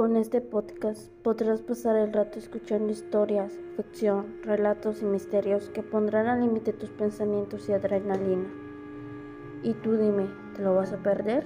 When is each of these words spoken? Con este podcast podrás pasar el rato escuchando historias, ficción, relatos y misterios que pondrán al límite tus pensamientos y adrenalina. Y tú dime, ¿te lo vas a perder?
Con 0.00 0.16
este 0.16 0.40
podcast 0.40 1.10
podrás 1.22 1.60
pasar 1.60 1.94
el 1.94 2.10
rato 2.10 2.38
escuchando 2.38 2.90
historias, 2.90 3.52
ficción, 3.76 4.40
relatos 4.42 5.02
y 5.02 5.04
misterios 5.04 5.68
que 5.68 5.82
pondrán 5.82 6.26
al 6.26 6.40
límite 6.40 6.72
tus 6.72 6.88
pensamientos 6.88 7.68
y 7.68 7.74
adrenalina. 7.74 8.48
Y 9.62 9.74
tú 9.74 9.98
dime, 9.98 10.26
¿te 10.56 10.62
lo 10.62 10.74
vas 10.74 10.94
a 10.94 11.02
perder? 11.02 11.44